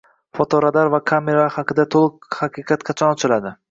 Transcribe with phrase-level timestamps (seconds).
[0.37, 3.59] Fotoradar va kameralar haqidagi to‘liq haqiqat qachon ochiladi?